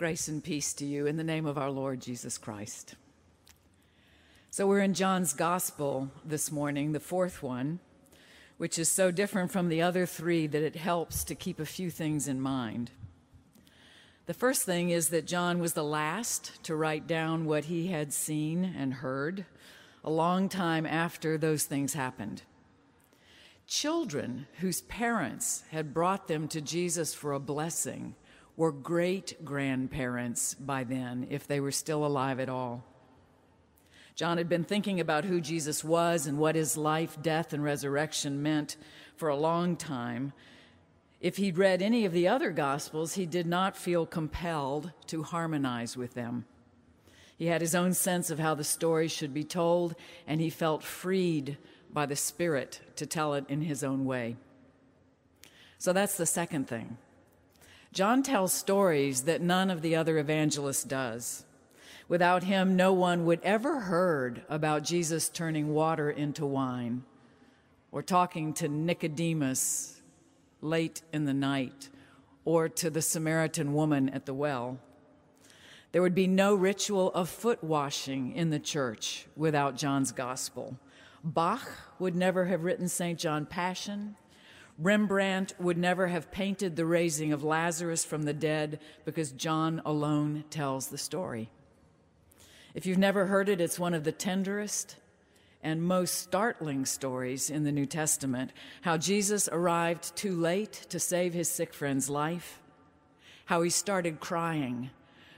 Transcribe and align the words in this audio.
Grace 0.00 0.28
and 0.28 0.42
peace 0.42 0.72
to 0.72 0.86
you 0.86 1.06
in 1.06 1.18
the 1.18 1.22
name 1.22 1.44
of 1.44 1.58
our 1.58 1.70
Lord 1.70 2.00
Jesus 2.00 2.38
Christ. 2.38 2.94
So, 4.48 4.66
we're 4.66 4.80
in 4.80 4.94
John's 4.94 5.34
Gospel 5.34 6.10
this 6.24 6.50
morning, 6.50 6.92
the 6.92 7.00
fourth 7.00 7.42
one, 7.42 7.80
which 8.56 8.78
is 8.78 8.88
so 8.88 9.10
different 9.10 9.52
from 9.52 9.68
the 9.68 9.82
other 9.82 10.06
three 10.06 10.46
that 10.46 10.62
it 10.62 10.76
helps 10.76 11.22
to 11.24 11.34
keep 11.34 11.60
a 11.60 11.66
few 11.66 11.90
things 11.90 12.28
in 12.28 12.40
mind. 12.40 12.92
The 14.24 14.32
first 14.32 14.62
thing 14.62 14.88
is 14.88 15.10
that 15.10 15.26
John 15.26 15.58
was 15.58 15.74
the 15.74 15.84
last 15.84 16.64
to 16.64 16.74
write 16.74 17.06
down 17.06 17.44
what 17.44 17.66
he 17.66 17.88
had 17.88 18.14
seen 18.14 18.64
and 18.64 18.94
heard 18.94 19.44
a 20.02 20.10
long 20.10 20.48
time 20.48 20.86
after 20.86 21.36
those 21.36 21.64
things 21.64 21.92
happened. 21.92 22.40
Children 23.66 24.46
whose 24.60 24.80
parents 24.80 25.64
had 25.72 25.92
brought 25.92 26.26
them 26.26 26.48
to 26.48 26.62
Jesus 26.62 27.12
for 27.12 27.34
a 27.34 27.38
blessing 27.38 28.14
were 28.56 28.72
great 28.72 29.44
grandparents 29.44 30.54
by 30.54 30.84
then, 30.84 31.26
if 31.30 31.46
they 31.46 31.60
were 31.60 31.72
still 31.72 32.04
alive 32.04 32.40
at 32.40 32.48
all. 32.48 32.84
John 34.14 34.36
had 34.36 34.48
been 34.48 34.64
thinking 34.64 35.00
about 35.00 35.24
who 35.24 35.40
Jesus 35.40 35.82
was 35.82 36.26
and 36.26 36.38
what 36.38 36.54
his 36.54 36.76
life, 36.76 37.16
death, 37.22 37.52
and 37.52 37.64
resurrection 37.64 38.42
meant 38.42 38.76
for 39.16 39.28
a 39.28 39.36
long 39.36 39.76
time. 39.76 40.32
If 41.20 41.36
he'd 41.38 41.56
read 41.56 41.80
any 41.80 42.04
of 42.04 42.12
the 42.12 42.28
other 42.28 42.50
Gospels, 42.50 43.14
he 43.14 43.24
did 43.24 43.46
not 43.46 43.76
feel 43.76 44.04
compelled 44.04 44.92
to 45.06 45.22
harmonize 45.22 45.96
with 45.96 46.14
them. 46.14 46.44
He 47.38 47.46
had 47.46 47.62
his 47.62 47.74
own 47.74 47.94
sense 47.94 48.28
of 48.28 48.38
how 48.38 48.54
the 48.54 48.64
story 48.64 49.08
should 49.08 49.32
be 49.32 49.44
told, 49.44 49.94
and 50.26 50.40
he 50.40 50.50
felt 50.50 50.82
freed 50.82 51.56
by 51.90 52.04
the 52.04 52.16
Spirit 52.16 52.80
to 52.96 53.06
tell 53.06 53.32
it 53.32 53.46
in 53.48 53.62
his 53.62 53.82
own 53.82 54.04
way. 54.04 54.36
So 55.78 55.94
that's 55.94 56.18
the 56.18 56.26
second 56.26 56.68
thing. 56.68 56.98
John 57.92 58.22
tells 58.22 58.52
stories 58.52 59.22
that 59.22 59.40
none 59.40 59.70
of 59.70 59.82
the 59.82 59.96
other 59.96 60.18
evangelists 60.18 60.84
does. 60.84 61.44
Without 62.08 62.44
him, 62.44 62.76
no 62.76 62.92
one 62.92 63.24
would 63.24 63.40
ever 63.42 63.80
heard 63.80 64.42
about 64.48 64.84
Jesus 64.84 65.28
turning 65.28 65.74
water 65.74 66.10
into 66.10 66.46
wine 66.46 67.04
or 67.92 68.02
talking 68.02 68.52
to 68.54 68.68
Nicodemus 68.68 70.00
late 70.60 71.02
in 71.12 71.24
the 71.24 71.34
night 71.34 71.88
or 72.44 72.68
to 72.68 72.90
the 72.90 73.02
Samaritan 73.02 73.74
woman 73.74 74.08
at 74.08 74.26
the 74.26 74.34
well. 74.34 74.78
There 75.92 76.02
would 76.02 76.14
be 76.14 76.28
no 76.28 76.54
ritual 76.54 77.10
of 77.12 77.28
foot 77.28 77.64
washing 77.64 78.32
in 78.36 78.50
the 78.50 78.60
church 78.60 79.26
without 79.36 79.76
John's 79.76 80.12
gospel. 80.12 80.76
Bach 81.24 81.68
would 81.98 82.14
never 82.14 82.44
have 82.46 82.62
written 82.62 82.88
St. 82.88 83.18
John 83.18 83.44
Passion. 83.44 84.16
Rembrandt 84.80 85.52
would 85.60 85.76
never 85.76 86.06
have 86.06 86.32
painted 86.32 86.74
the 86.74 86.86
raising 86.86 87.34
of 87.34 87.44
Lazarus 87.44 88.02
from 88.02 88.22
the 88.22 88.32
dead 88.32 88.80
because 89.04 89.30
John 89.30 89.82
alone 89.84 90.44
tells 90.48 90.88
the 90.88 90.96
story. 90.96 91.50
If 92.74 92.86
you've 92.86 92.96
never 92.96 93.26
heard 93.26 93.50
it, 93.50 93.60
it's 93.60 93.78
one 93.78 93.92
of 93.92 94.04
the 94.04 94.12
tenderest 94.12 94.96
and 95.62 95.82
most 95.82 96.14
startling 96.14 96.86
stories 96.86 97.50
in 97.50 97.64
the 97.64 97.72
New 97.72 97.84
Testament. 97.84 98.52
How 98.80 98.96
Jesus 98.96 99.50
arrived 99.52 100.16
too 100.16 100.34
late 100.34 100.86
to 100.88 100.98
save 100.98 101.34
his 101.34 101.50
sick 101.50 101.74
friend's 101.74 102.08
life, 102.08 102.62
how 103.44 103.60
he 103.60 103.68
started 103.68 104.18
crying 104.18 104.88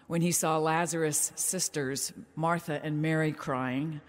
when 0.06 0.20
he 0.20 0.30
saw 0.30 0.58
Lazarus' 0.58 1.32
sisters, 1.34 2.12
Martha 2.36 2.80
and 2.84 3.02
Mary, 3.02 3.32
crying, 3.32 4.00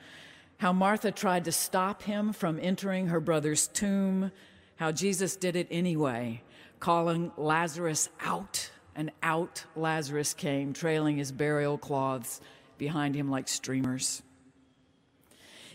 how 0.58 0.74
Martha 0.74 1.12
tried 1.12 1.46
to 1.46 1.52
stop 1.52 2.04
him 2.04 2.34
from 2.34 2.60
entering 2.62 3.08
her 3.08 3.20
brother's 3.20 3.68
tomb 3.68 4.32
how 4.78 4.92
Jesus 4.92 5.36
did 5.36 5.56
it 5.56 5.68
anyway, 5.70 6.42
calling 6.80 7.32
Lazarus 7.38 8.10
out, 8.22 8.72
and 8.96 9.12
out 9.22 9.66
Lazarus 9.76 10.34
came, 10.34 10.74
trailing 10.74 11.18
his 11.18 11.32
burial 11.32 11.78
cloths 11.78 12.42
behind 12.78 13.16
him 13.16 13.30
like 13.30 13.48
streamers. 13.48 14.22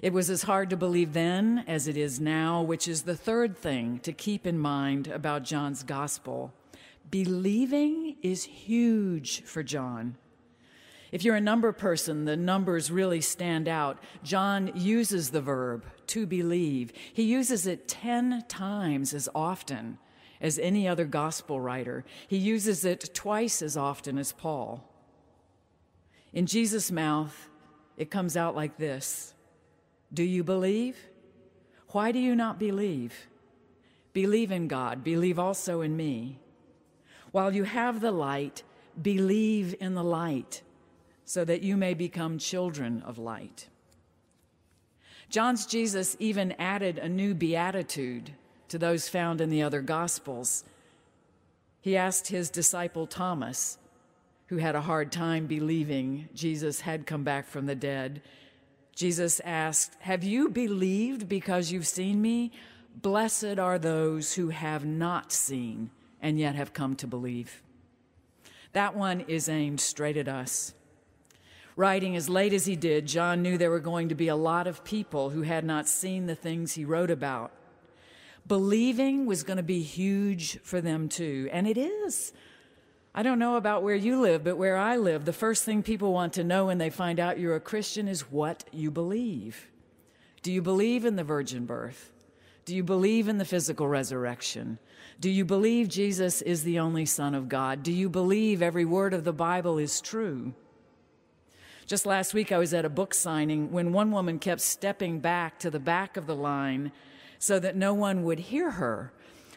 It 0.00 0.12
was 0.12 0.30
as 0.30 0.42
hard 0.42 0.70
to 0.70 0.76
believe 0.76 1.12
then 1.12 1.64
as 1.66 1.88
it 1.88 1.96
is 1.96 2.20
now, 2.20 2.62
which 2.62 2.86
is 2.86 3.02
the 3.02 3.16
third 3.16 3.56
thing 3.56 3.98
to 4.00 4.12
keep 4.12 4.46
in 4.46 4.58
mind 4.58 5.08
about 5.08 5.42
John's 5.42 5.82
gospel. 5.82 6.52
Believing 7.10 8.16
is 8.22 8.44
huge 8.44 9.42
for 9.42 9.62
John. 9.62 10.16
If 11.10 11.24
you're 11.24 11.36
a 11.36 11.40
number 11.40 11.72
person, 11.72 12.24
the 12.24 12.36
numbers 12.36 12.90
really 12.90 13.20
stand 13.20 13.66
out. 13.66 13.98
John 14.22 14.70
uses 14.74 15.30
the 15.30 15.40
verb 15.40 15.86
to 16.08 16.26
believe. 16.26 16.92
He 17.12 17.22
uses 17.22 17.66
it 17.66 17.88
10 17.88 18.44
times 18.48 19.14
as 19.14 19.28
often 19.34 19.98
as 20.40 20.58
any 20.58 20.86
other 20.86 21.04
gospel 21.04 21.60
writer. 21.60 22.04
He 22.26 22.36
uses 22.36 22.84
it 22.84 23.14
twice 23.14 23.62
as 23.62 23.76
often 23.76 24.18
as 24.18 24.32
Paul. 24.32 24.84
In 26.32 26.46
Jesus' 26.46 26.92
mouth, 26.92 27.48
it 27.96 28.10
comes 28.10 28.36
out 28.36 28.54
like 28.54 28.76
this 28.76 29.34
Do 30.12 30.22
you 30.22 30.44
believe? 30.44 30.96
Why 31.92 32.12
do 32.12 32.18
you 32.18 32.36
not 32.36 32.58
believe? 32.58 33.28
Believe 34.12 34.52
in 34.52 34.68
God, 34.68 35.02
believe 35.02 35.38
also 35.38 35.80
in 35.80 35.96
me. 35.96 36.38
While 37.30 37.54
you 37.54 37.64
have 37.64 38.00
the 38.00 38.10
light, 38.10 38.62
believe 39.00 39.74
in 39.80 39.94
the 39.94 40.04
light 40.04 40.62
so 41.28 41.44
that 41.44 41.60
you 41.60 41.76
may 41.76 41.92
become 41.92 42.38
children 42.38 43.02
of 43.02 43.18
light. 43.18 43.68
John's 45.28 45.66
Jesus 45.66 46.16
even 46.18 46.52
added 46.52 46.96
a 46.96 47.06
new 47.06 47.34
beatitude 47.34 48.30
to 48.68 48.78
those 48.78 49.10
found 49.10 49.42
in 49.42 49.50
the 49.50 49.62
other 49.62 49.82
Gospels. 49.82 50.64
He 51.82 51.98
asked 51.98 52.28
his 52.28 52.48
disciple 52.48 53.06
Thomas, 53.06 53.76
who 54.46 54.56
had 54.56 54.74
a 54.74 54.80
hard 54.80 55.12
time 55.12 55.46
believing 55.46 56.30
Jesus 56.32 56.80
had 56.80 57.06
come 57.06 57.24
back 57.24 57.46
from 57.46 57.66
the 57.66 57.74
dead, 57.74 58.22
Jesus 58.96 59.38
asked, 59.44 59.98
Have 60.00 60.24
you 60.24 60.48
believed 60.48 61.28
because 61.28 61.70
you've 61.70 61.86
seen 61.86 62.22
me? 62.22 62.52
Blessed 63.02 63.58
are 63.58 63.78
those 63.78 64.32
who 64.32 64.48
have 64.48 64.86
not 64.86 65.30
seen 65.30 65.90
and 66.22 66.38
yet 66.38 66.54
have 66.54 66.72
come 66.72 66.96
to 66.96 67.06
believe. 67.06 67.62
That 68.72 68.96
one 68.96 69.20
is 69.28 69.50
aimed 69.50 69.82
straight 69.82 70.16
at 70.16 70.26
us. 70.26 70.72
Writing 71.78 72.16
as 72.16 72.28
late 72.28 72.52
as 72.52 72.66
he 72.66 72.74
did, 72.74 73.06
John 73.06 73.40
knew 73.40 73.56
there 73.56 73.70
were 73.70 73.78
going 73.78 74.08
to 74.08 74.16
be 74.16 74.26
a 74.26 74.34
lot 74.34 74.66
of 74.66 74.82
people 74.82 75.30
who 75.30 75.42
had 75.42 75.64
not 75.64 75.86
seen 75.86 76.26
the 76.26 76.34
things 76.34 76.72
he 76.72 76.84
wrote 76.84 77.08
about. 77.08 77.52
Believing 78.48 79.26
was 79.26 79.44
going 79.44 79.58
to 79.58 79.62
be 79.62 79.82
huge 79.82 80.58
for 80.62 80.80
them 80.80 81.08
too, 81.08 81.48
and 81.52 81.68
it 81.68 81.78
is. 81.78 82.32
I 83.14 83.22
don't 83.22 83.38
know 83.38 83.54
about 83.54 83.84
where 83.84 83.94
you 83.94 84.20
live, 84.20 84.42
but 84.42 84.58
where 84.58 84.76
I 84.76 84.96
live, 84.96 85.24
the 85.24 85.32
first 85.32 85.62
thing 85.62 85.84
people 85.84 86.12
want 86.12 86.32
to 86.32 86.42
know 86.42 86.66
when 86.66 86.78
they 86.78 86.90
find 86.90 87.20
out 87.20 87.38
you're 87.38 87.54
a 87.54 87.60
Christian 87.60 88.08
is 88.08 88.28
what 88.28 88.64
you 88.72 88.90
believe. 88.90 89.68
Do 90.42 90.50
you 90.50 90.62
believe 90.62 91.04
in 91.04 91.14
the 91.14 91.22
virgin 91.22 91.64
birth? 91.64 92.12
Do 92.64 92.74
you 92.74 92.82
believe 92.82 93.28
in 93.28 93.38
the 93.38 93.44
physical 93.44 93.86
resurrection? 93.86 94.80
Do 95.20 95.30
you 95.30 95.44
believe 95.44 95.88
Jesus 95.88 96.42
is 96.42 96.64
the 96.64 96.80
only 96.80 97.06
Son 97.06 97.36
of 97.36 97.48
God? 97.48 97.84
Do 97.84 97.92
you 97.92 98.08
believe 98.08 98.62
every 98.62 98.84
word 98.84 99.14
of 99.14 99.22
the 99.22 99.32
Bible 99.32 99.78
is 99.78 100.00
true? 100.00 100.54
Just 101.88 102.04
last 102.04 102.34
week, 102.34 102.52
I 102.52 102.58
was 102.58 102.74
at 102.74 102.84
a 102.84 102.90
book 102.90 103.14
signing 103.14 103.72
when 103.72 103.94
one 103.94 104.10
woman 104.10 104.38
kept 104.38 104.60
stepping 104.60 105.20
back 105.20 105.58
to 105.60 105.70
the 105.70 105.80
back 105.80 106.18
of 106.18 106.26
the 106.26 106.36
line 106.36 106.92
so 107.38 107.58
that 107.58 107.76
no 107.76 107.94
one 107.94 108.24
would 108.24 108.38
hear 108.38 108.72
her. 108.72 109.10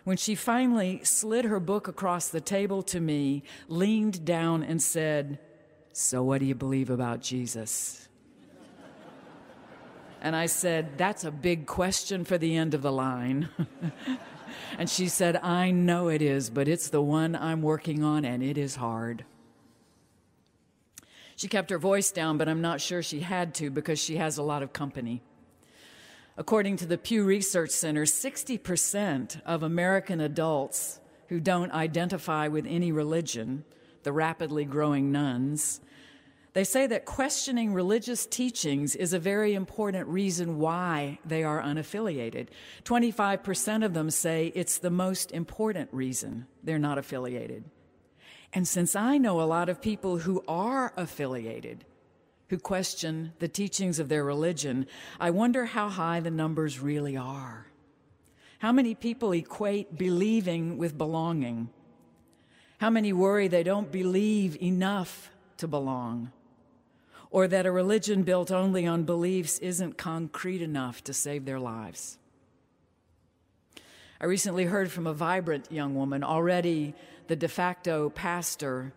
When 0.06 0.16
she 0.16 0.36
finally 0.36 1.04
slid 1.04 1.44
her 1.44 1.60
book 1.60 1.90
across 1.90 2.30
the 2.30 2.40
table 2.40 2.84
to 2.84 3.02
me, 3.02 3.44
leaned 3.68 4.24
down, 4.24 4.64
and 4.64 4.82
said, 4.82 5.40
So, 5.92 6.24
what 6.24 6.40
do 6.40 6.46
you 6.46 6.56
believe 6.56 6.90
about 6.90 7.20
Jesus? 7.20 8.08
And 10.22 10.34
I 10.34 10.46
said, 10.46 10.98
That's 10.98 11.26
a 11.26 11.32
big 11.32 11.66
question 11.66 12.24
for 12.24 12.38
the 12.38 12.56
end 12.56 12.74
of 12.74 12.82
the 12.82 12.94
line. 12.94 13.50
and 14.80 14.90
she 14.90 15.10
said, 15.10 15.36
I 15.36 15.72
know 15.72 16.08
it 16.08 16.22
is, 16.22 16.50
but 16.50 16.70
it's 16.70 16.92
the 16.92 17.02
one 17.02 17.36
I'm 17.36 17.62
working 17.62 18.06
on, 18.06 18.24
and 18.24 18.42
it 18.42 18.58
is 18.58 18.78
hard. 18.78 19.26
She 21.42 21.48
kept 21.48 21.72
her 21.72 21.80
voice 21.80 22.12
down, 22.12 22.38
but 22.38 22.48
I'm 22.48 22.62
not 22.62 22.82
sure 22.82 23.02
she 23.02 23.22
had 23.22 23.56
to 23.56 23.72
because 23.72 23.98
she 23.98 24.18
has 24.18 24.38
a 24.38 24.44
lot 24.44 24.62
of 24.62 24.74
company. 24.74 25.24
According 26.38 26.78
to 26.78 26.86
the 26.86 27.00
Pew 27.00 27.24
Research 27.24 27.72
Center, 27.72 28.04
60% 28.06 29.42
of 29.44 29.64
American 29.64 30.22
adults 30.22 31.00
who 31.30 31.40
don't 31.40 31.72
identify 31.72 32.48
with 32.48 32.68
any 32.70 32.92
religion, 32.92 33.64
the 34.04 34.12
rapidly 34.12 34.66
growing 34.66 35.12
nones, 35.12 35.82
they 36.54 36.64
say 36.64 36.86
that 36.86 37.06
questioning 37.06 37.74
religious 37.74 38.28
teachings 38.28 38.96
is 38.96 39.12
a 39.12 39.18
very 39.18 39.56
important 39.56 40.08
reason 40.10 40.60
why 40.60 41.18
they 41.26 41.44
are 41.44 41.60
unaffiliated. 41.60 42.50
25% 42.84 43.84
of 43.84 43.96
them 43.96 44.12
say 44.12 44.52
it's 44.54 44.78
the 44.78 44.92
most 44.92 45.32
important 45.32 45.90
reason 45.92 46.46
they're 46.64 46.78
not 46.78 47.00
affiliated. 47.00 47.64
And 48.54 48.68
since 48.68 48.96
I 48.96 49.18
know 49.18 49.42
a 49.42 49.44
lot 49.44 49.70
of 49.70 49.82
people 49.82 50.18
who 50.18 50.44
are 50.48 50.94
affiliated, 50.98 51.86
who 52.50 52.58
question 52.58 53.32
the 53.40 53.48
teachings 53.48 53.98
of 53.98 54.10
their 54.10 54.26
religion, 54.26 54.88
I 55.20 55.30
wonder 55.30 55.66
how 55.66 55.88
high 55.88 56.20
the 56.20 56.32
numbers 56.32 56.80
really 56.80 57.16
are. 57.16 57.68
How 58.60 58.72
many 58.72 58.94
people 58.94 59.32
equate 59.32 59.98
believing 59.98 60.78
with 60.78 60.98
belonging? 60.98 61.70
How 62.80 62.90
many 62.90 63.14
worry 63.14 63.48
they 63.48 63.64
don't 63.64 63.92
believe 63.92 64.62
enough 64.62 65.32
to 65.58 65.68
belong? 65.68 66.32
Or 67.30 67.48
that 67.48 67.66
a 67.66 67.72
religion 67.72 68.24
built 68.24 68.52
only 68.52 68.86
on 68.86 69.04
beliefs 69.04 69.58
isn't 69.60 69.98
concrete 69.98 70.62
enough 70.62 71.04
to 71.06 71.14
save 71.14 71.46
their 71.46 71.60
lives? 71.60 72.18
I 74.20 74.26
recently 74.26 74.66
heard 74.66 74.92
from 74.92 75.08
a 75.08 75.14
vibrant 75.14 75.72
young 75.72 75.96
woman, 75.96 76.24
already 76.24 76.94
the 77.32 77.36
de 77.38 77.48
facto 77.48 78.10
pastor 78.10 78.92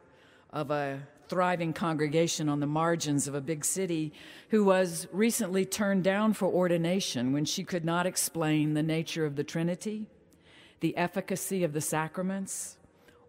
of 0.50 0.72
a 0.72 1.00
thriving 1.28 1.72
congregation 1.72 2.48
on 2.48 2.58
the 2.58 2.66
margins 2.66 3.28
of 3.28 3.34
a 3.36 3.40
big 3.40 3.64
city, 3.64 4.12
who 4.48 4.64
was 4.64 5.06
recently 5.12 5.64
turned 5.64 6.02
down 6.02 6.32
for 6.32 6.46
ordination 6.46 7.32
when 7.32 7.44
she 7.44 7.62
could 7.62 7.84
not 7.84 8.06
explain 8.06 8.74
the 8.74 8.82
nature 8.82 9.24
of 9.24 9.36
the 9.36 9.44
Trinity, 9.44 10.08
the 10.80 10.96
efficacy 10.96 11.62
of 11.62 11.72
the 11.72 11.80
sacraments, 11.80 12.76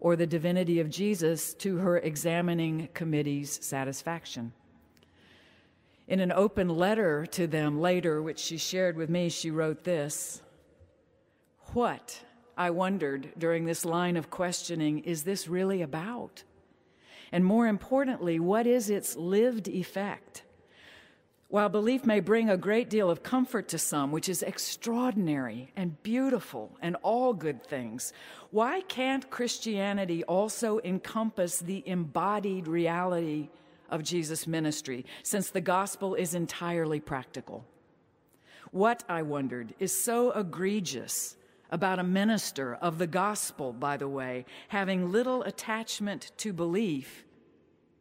or 0.00 0.16
the 0.16 0.26
divinity 0.26 0.80
of 0.80 0.90
Jesus 0.90 1.54
to 1.54 1.76
her 1.76 1.98
examining 1.98 2.88
committee's 2.92 3.64
satisfaction. 3.64 4.52
In 6.08 6.18
an 6.18 6.32
open 6.32 6.68
letter 6.68 7.26
to 7.26 7.46
them 7.46 7.80
later, 7.80 8.20
which 8.20 8.40
she 8.40 8.58
shared 8.58 8.96
with 8.96 9.08
me, 9.08 9.28
she 9.28 9.52
wrote 9.52 9.84
this 9.84 10.42
What, 11.74 12.24
I 12.56 12.70
wondered 12.70 13.32
during 13.36 13.66
this 13.66 13.84
line 13.84 14.16
of 14.16 14.30
questioning, 14.30 15.00
is 15.00 15.24
this 15.24 15.46
really 15.46 15.82
about? 15.82 16.42
And 17.30 17.44
more 17.44 17.66
importantly, 17.66 18.40
what 18.40 18.66
is 18.66 18.88
its 18.88 19.16
lived 19.16 19.68
effect? 19.68 20.42
While 21.48 21.68
belief 21.68 22.04
may 22.04 22.20
bring 22.20 22.50
a 22.50 22.56
great 22.56 22.90
deal 22.90 23.08
of 23.08 23.22
comfort 23.22 23.68
to 23.68 23.78
some, 23.78 24.10
which 24.10 24.28
is 24.28 24.42
extraordinary 24.42 25.70
and 25.76 26.02
beautiful 26.02 26.76
and 26.82 26.96
all 27.02 27.34
good 27.34 27.62
things, 27.62 28.12
why 28.50 28.80
can't 28.82 29.30
Christianity 29.30 30.24
also 30.24 30.80
encompass 30.82 31.60
the 31.60 31.84
embodied 31.86 32.66
reality 32.66 33.48
of 33.90 34.02
Jesus' 34.02 34.46
ministry, 34.48 35.04
since 35.22 35.50
the 35.50 35.60
gospel 35.60 36.14
is 36.14 36.34
entirely 36.34 36.98
practical? 36.98 37.64
What, 38.72 39.04
I 39.08 39.22
wondered, 39.22 39.74
is 39.78 39.92
so 39.92 40.32
egregious 40.32 41.36
about 41.70 41.98
a 41.98 42.04
minister 42.04 42.74
of 42.74 42.98
the 42.98 43.06
gospel, 43.06 43.72
by 43.72 43.96
the 43.96 44.08
way, 44.08 44.44
having 44.68 45.10
little 45.10 45.42
attachment 45.42 46.32
to 46.38 46.52
belief, 46.52 47.24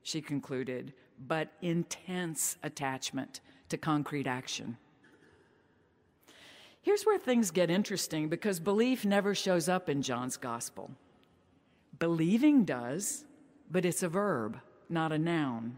she 0.04 0.22
concluded, 0.22 0.94
but 1.28 1.52
intense 1.62 2.58
attachment 2.64 3.42
to 3.70 3.78
concrete 3.78 4.28
action. 4.28 4.78
Here's 6.82 7.04
where 7.04 7.18
things 7.18 7.50
get 7.50 7.72
interesting 7.72 8.30
because 8.30 8.60
belief 8.60 9.06
never 9.06 9.34
shows 9.34 9.68
up 9.68 9.90
in 9.90 10.04
John's 10.04 10.38
gospel. 10.38 10.92
Believing 11.98 12.64
does, 12.64 13.26
but 13.72 13.86
it's 13.86 14.04
a 14.04 14.10
verb, 14.10 14.60
not 14.88 15.12
a 15.12 15.18
noun. 15.18 15.78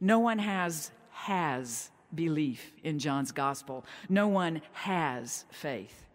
No 0.00 0.18
one 0.18 0.38
has 0.38 0.90
has 1.10 1.90
belief 2.14 2.72
in 2.82 2.98
John's 2.98 3.32
gospel. 3.32 3.84
No 4.08 4.28
one 4.28 4.62
has 4.72 5.44
faith. 5.50 6.06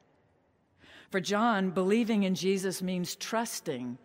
For 1.12 1.20
John, 1.20 1.72
believing 1.72 2.24
in 2.24 2.36
Jesus 2.36 2.82
means 2.82 3.16
trusting 3.18 3.98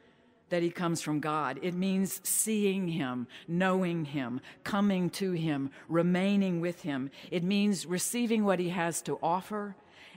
that 0.49 0.63
he 0.63 0.71
comes 0.71 1.01
from 1.01 1.21
God. 1.21 1.59
It 1.63 1.75
means 1.75 2.21
seeing 2.25 2.89
him, 2.89 3.29
knowing 3.47 4.05
him, 4.05 4.41
coming 4.65 5.11
to 5.11 5.33
him, 5.33 5.71
remaining 5.89 6.61
with 6.61 6.83
him. 6.83 7.11
It 7.31 7.45
means 7.45 7.87
receiving 7.87 8.45
what 8.45 8.59
he 8.59 8.71
has 8.71 9.03
to 9.03 9.19
offer 9.23 9.77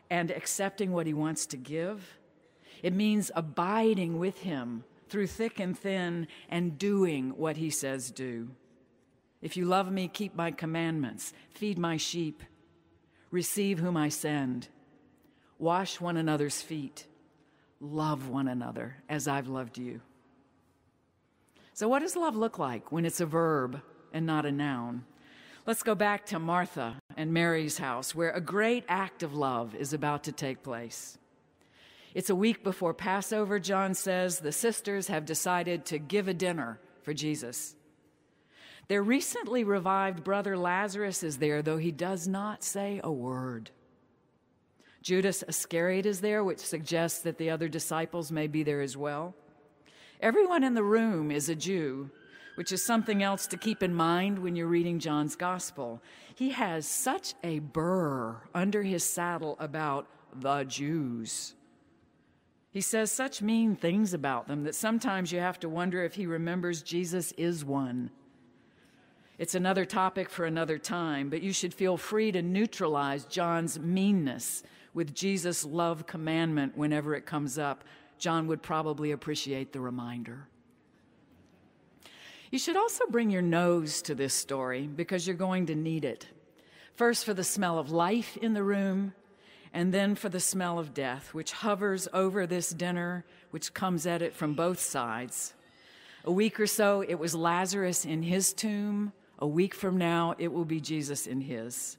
and 0.09 0.31
accepting 0.31 0.91
what 0.91 1.06
he 1.06 1.13
wants 1.13 1.45
to 1.47 1.57
give. 1.57 2.18
It 2.81 2.94
means 2.94 3.30
abiding 3.36 4.18
with 4.18 4.39
him 4.39 4.83
through 5.09 5.27
thick 5.27 5.59
and 5.59 5.77
thin 5.77 6.27
and 6.50 6.77
doing 6.80 7.31
what 7.38 7.57
he 7.57 7.69
says 7.69 8.09
do. 8.09 8.50
If 9.41 9.56
you 9.56 9.65
love 9.65 9.91
me, 9.91 10.07
keep 10.07 10.36
my 10.36 10.51
commandments, 10.51 11.33
feed 11.51 11.77
my 11.77 11.97
sheep, 11.97 12.44
receive 13.31 13.80
whom 13.80 13.95
I 13.95 14.09
send. 14.09 14.69
Wash 15.60 16.00
one 16.00 16.18
another's 16.18 16.62
feet. 16.62 17.06
Love 17.82 18.30
one 18.30 18.48
another 18.48 18.96
as 19.08 19.28
I've 19.28 19.48
loved 19.48 19.78
you. 19.78 20.02
So, 21.74 21.88
what 21.88 22.00
does 22.00 22.16
love 22.16 22.36
look 22.36 22.58
like 22.58 22.92
when 22.92 23.06
it's 23.06 23.22
a 23.22 23.26
verb 23.26 23.82
and 24.12 24.26
not 24.26 24.46
a 24.46 24.52
noun? 24.52 25.06
Let's 25.66 25.84
go 25.84 25.96
back 25.96 26.26
to 26.28 26.40
Martha 26.40 26.96
and 27.16 27.34
Mary's 27.34 27.78
house, 27.78 28.16
where 28.16 28.32
a 28.32 28.42
great 28.42 28.84
act 28.88 29.22
of 29.22 29.36
love 29.36 29.76
is 29.76 29.94
about 29.94 30.24
to 30.24 30.32
take 30.32 30.64
place. 30.64 31.18
It's 32.14 32.30
a 32.30 32.36
week 32.36 32.64
before 32.64 32.94
Passover, 32.94 33.60
John 33.60 33.94
says. 33.94 34.40
The 34.40 34.52
sisters 34.52 35.08
have 35.08 35.26
decided 35.26 35.86
to 35.86 36.00
give 36.00 36.28
a 36.28 36.34
dinner 36.34 36.80
for 37.04 37.14
Jesus. 37.14 37.76
Their 38.88 39.04
recently 39.04 39.64
revived 39.64 40.24
brother 40.24 40.58
Lazarus 40.58 41.22
is 41.22 41.38
there, 41.38 41.62
though 41.62 41.78
he 41.78 41.92
does 41.92 42.28
not 42.28 42.64
say 42.64 43.00
a 43.04 43.12
word. 43.12 43.70
Judas 45.01 45.44
Iscariot 45.48 46.06
is 46.06 46.22
there, 46.22 46.44
which 46.44 46.60
suggests 46.60 47.19
that 47.22 47.38
the 47.38 47.50
other 47.50 47.69
disciples 47.69 48.31
may 48.31 48.48
be 48.48 48.63
there 48.63 48.81
as 48.81 48.98
well. 48.98 49.34
Everyone 50.22 50.63
in 50.63 50.74
the 50.74 50.84
room 50.84 51.31
is 51.31 51.48
a 51.48 51.56
Jew, 51.56 52.10
which 52.56 52.74
is 52.74 52.84
something 52.84 53.24
else 53.24 53.48
to 53.48 53.57
keep 53.57 53.81
in 53.81 53.94
mind 53.94 54.40
when 54.40 54.56
you're 54.56 54.68
reading 54.68 55.00
John's 55.00 55.38
gospel. 55.38 56.01
He 56.36 56.50
has 56.50 56.86
such 56.86 57.34
a 57.44 57.60
burr 57.60 58.42
under 58.54 58.84
his 58.84 59.04
saddle 59.04 59.56
about 59.60 60.07
the 60.36 60.66
Jews. 60.66 61.56
He 62.72 62.81
says 62.81 63.12
such 63.12 63.42
mean 63.42 63.75
things 63.75 64.13
about 64.13 64.48
them 64.48 64.66
that 64.66 64.75
sometimes 64.75 65.31
you 65.31 65.40
have 65.40 65.60
to 65.62 65.69
wonder 65.69 66.04
if 66.04 66.16
he 66.16 66.25
remembers 66.25 66.84
Jesus 66.84 67.31
is 67.38 67.63
one. 67.63 68.12
It's 69.38 69.56
another 69.56 69.86
topic 69.86 70.30
for 70.30 70.46
another 70.46 70.78
time, 70.78 71.30
but 71.30 71.42
you 71.42 71.54
should 71.54 71.74
feel 71.74 71.96
free 71.96 72.31
to 72.34 72.42
neutralize 72.42 73.24
John's 73.24 73.80
meanness 73.80 74.63
with 74.94 75.13
Jesus' 75.13 75.65
love 75.65 76.06
commandment 76.07 76.77
whenever 76.77 77.15
it 77.15 77.25
comes 77.25 77.57
up. 77.57 77.83
John 78.18 78.47
would 78.47 78.62
probably 78.62 79.12
appreciate 79.12 79.74
the 79.74 79.80
reminder. 79.80 80.47
You 82.51 82.59
should 82.59 82.77
also 82.77 83.06
bring 83.09 83.30
your 83.30 83.41
nose 83.41 84.01
to 84.03 84.15
this 84.15 84.33
story 84.33 84.88
because 84.88 85.27
you're 85.27 85.36
going 85.36 85.68
to 85.68 85.75
need 85.75 86.03
it. 86.03 86.27
First, 86.95 87.24
for 87.24 87.33
the 87.33 87.44
smell 87.44 87.77
of 87.77 87.91
life 87.91 88.36
in 88.38 88.53
the 88.53 88.63
room, 88.63 89.13
and 89.71 89.94
then 89.94 90.15
for 90.15 90.30
the 90.30 90.39
smell 90.39 90.80
of 90.80 90.94
death, 90.94 91.33
which 91.33 91.51
hovers 91.51 92.07
over 92.12 92.47
this 92.47 92.71
dinner, 92.71 93.24
which 93.51 93.74
comes 93.74 94.07
at 94.07 94.21
it 94.21 94.36
from 94.36 94.53
both 94.53 94.80
sides. 94.80 95.53
A 96.25 96.31
week 96.31 96.60
or 96.60 96.67
so, 96.67 97.01
it 97.01 97.15
was 97.15 97.36
Lazarus 97.36 98.03
in 98.03 98.24
his 98.24 98.51
tomb. 98.51 99.13
A 99.38 99.48
week 99.48 99.75
from 99.75 99.98
now, 99.98 100.34
it 100.39 100.51
will 100.51 100.65
be 100.65 100.81
Jesus 100.81 101.27
in 101.27 101.41
his. 101.41 101.99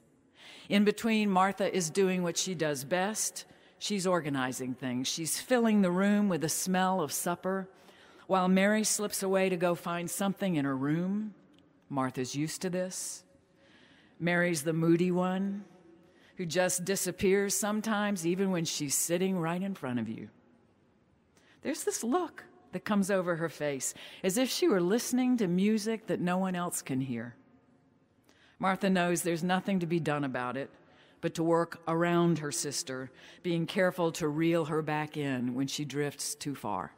In 0.69 0.83
between, 0.83 1.29
Martha 1.29 1.73
is 1.73 1.89
doing 1.89 2.23
what 2.23 2.37
she 2.37 2.55
does 2.55 2.83
best. 2.83 3.45
She's 3.79 4.07
organizing 4.07 4.73
things. 4.73 5.07
She's 5.07 5.39
filling 5.39 5.81
the 5.81 5.91
room 5.91 6.29
with 6.29 6.41
the 6.41 6.49
smell 6.49 7.01
of 7.01 7.11
supper, 7.11 7.67
while 8.27 8.47
Mary 8.47 8.83
slips 8.83 9.23
away 9.23 9.49
to 9.49 9.57
go 9.57 9.75
find 9.75 10.09
something 10.09 10.55
in 10.55 10.65
her 10.65 10.77
room. 10.77 11.33
Martha's 11.89 12.35
used 12.35 12.61
to 12.61 12.69
this. 12.69 13.23
Mary's 14.19 14.63
the 14.63 14.73
moody 14.73 15.11
one 15.11 15.65
who 16.37 16.45
just 16.45 16.85
disappears 16.85 17.53
sometimes, 17.53 18.25
even 18.25 18.51
when 18.51 18.65
she's 18.65 18.95
sitting 18.95 19.37
right 19.37 19.61
in 19.61 19.75
front 19.75 19.99
of 19.99 20.07
you. 20.07 20.29
There's 21.61 21.83
this 21.83 22.03
look 22.03 22.45
that 22.71 22.85
comes 22.85 23.11
over 23.11 23.35
her 23.35 23.49
face, 23.49 23.93
as 24.23 24.37
if 24.37 24.49
she 24.49 24.67
were 24.67 24.81
listening 24.81 25.37
to 25.37 25.47
music 25.47 26.07
that 26.07 26.21
no 26.21 26.37
one 26.37 26.55
else 26.55 26.81
can 26.81 27.01
hear. 27.01 27.35
Martha 28.61 28.91
knows 28.91 29.23
there's 29.23 29.43
nothing 29.43 29.79
to 29.79 29.87
be 29.87 29.99
done 29.99 30.23
about 30.23 30.55
it 30.55 30.69
but 31.19 31.33
to 31.33 31.41
work 31.43 31.81
around 31.87 32.39
her 32.39 32.51
sister, 32.51 33.09
being 33.41 33.65
careful 33.65 34.11
to 34.11 34.27
reel 34.27 34.65
her 34.65 34.83
back 34.83 35.17
in 35.17 35.55
when 35.55 35.65
she 35.65 35.83
drifts 35.83 36.35
too 36.35 36.53
far. 36.53 36.93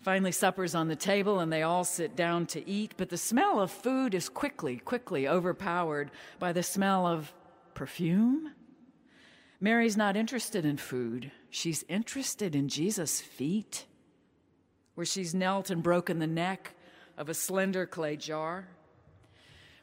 Finally, 0.00 0.32
supper's 0.32 0.74
on 0.74 0.88
the 0.88 0.96
table 0.96 1.38
and 1.38 1.52
they 1.52 1.62
all 1.62 1.84
sit 1.84 2.16
down 2.16 2.46
to 2.46 2.68
eat, 2.68 2.94
but 2.96 3.10
the 3.10 3.16
smell 3.16 3.60
of 3.60 3.70
food 3.70 4.12
is 4.12 4.28
quickly, 4.28 4.78
quickly 4.78 5.28
overpowered 5.28 6.10
by 6.40 6.52
the 6.52 6.64
smell 6.64 7.06
of 7.06 7.32
perfume. 7.74 8.52
Mary's 9.60 9.96
not 9.96 10.16
interested 10.16 10.64
in 10.64 10.78
food, 10.78 11.30
she's 11.48 11.84
interested 11.88 12.56
in 12.56 12.68
Jesus' 12.68 13.20
feet, 13.20 13.86
where 14.96 15.06
she's 15.06 15.32
knelt 15.32 15.70
and 15.70 15.80
broken 15.80 16.18
the 16.18 16.26
neck 16.26 16.74
of 17.16 17.28
a 17.28 17.34
slender 17.34 17.86
clay 17.86 18.16
jar. 18.16 18.66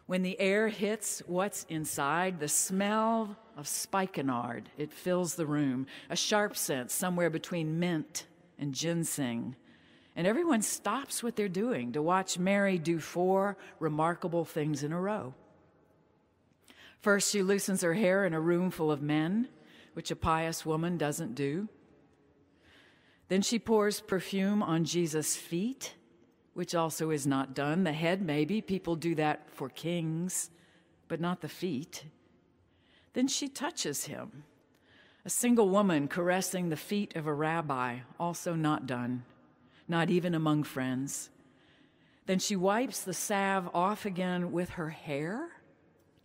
When 0.07 0.23
the 0.23 0.39
air 0.39 0.69
hits 0.69 1.21
what's 1.27 1.65
inside, 1.69 2.39
the 2.39 2.47
smell 2.47 3.37
of 3.57 3.67
spikenard, 3.67 4.69
it 4.77 4.93
fills 4.93 5.35
the 5.35 5.45
room, 5.45 5.85
a 6.09 6.15
sharp 6.15 6.55
scent 6.55 6.91
somewhere 6.91 7.29
between 7.29 7.77
mint 7.77 8.25
and 8.57 8.73
ginseng. 8.73 9.57
And 10.15 10.25
everyone 10.25 10.61
stops 10.61 11.21
what 11.21 11.35
they're 11.35 11.49
doing 11.49 11.91
to 11.91 12.01
watch 12.01 12.39
Mary 12.39 12.77
do 12.77 12.99
four 12.99 13.57
remarkable 13.79 14.45
things 14.45 14.81
in 14.81 14.93
a 14.93 14.99
row. 14.99 15.33
First, 17.01 17.31
she 17.31 17.43
loosens 17.43 17.81
her 17.81 17.93
hair 17.93 18.25
in 18.25 18.33
a 18.33 18.39
room 18.39 18.71
full 18.71 18.91
of 18.91 19.01
men, 19.01 19.49
which 19.93 20.09
a 20.09 20.15
pious 20.15 20.65
woman 20.65 20.97
doesn't 20.97 21.35
do. 21.35 21.67
Then 23.27 23.41
she 23.41 23.59
pours 23.59 23.99
perfume 23.99 24.63
on 24.63 24.85
Jesus' 24.85 25.35
feet, 25.35 25.95
which 26.57 26.73
also 26.73 27.11
is 27.11 27.27
not 27.27 27.53
done. 27.53 27.83
The 27.83 27.93
head, 27.93 28.19
maybe. 28.19 28.61
People 28.61 28.95
do 28.95 29.13
that 29.13 29.47
for 29.51 29.69
kings, 29.69 30.49
but 31.07 31.21
not 31.21 31.41
the 31.41 31.47
feet. 31.47 32.05
Then 33.13 33.27
she 33.27 33.47
touches 33.47 34.05
him. 34.05 34.43
A 35.23 35.29
single 35.29 35.69
woman 35.69 36.07
caressing 36.07 36.69
the 36.69 36.75
feet 36.75 37.15
of 37.15 37.27
a 37.27 37.33
rabbi, 37.33 37.99
also 38.19 38.55
not 38.55 38.87
done, 38.87 39.23
not 39.87 40.09
even 40.09 40.33
among 40.33 40.63
friends. 40.63 41.29
Then 42.25 42.39
she 42.39 42.55
wipes 42.55 43.01
the 43.01 43.13
salve 43.13 43.69
off 43.71 44.03
again 44.03 44.51
with 44.51 44.71
her 44.71 44.89
hair. 44.89 45.49